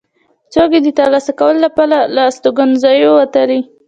څوک 0.53 0.69
چې 0.73 0.79
د 0.83 0.87
ترلاسه 0.99 1.31
کولو 1.39 1.59
لپاره 1.65 1.97
له 2.15 2.21
استوګنځیو 2.29 3.11
وتلي. 3.19 3.59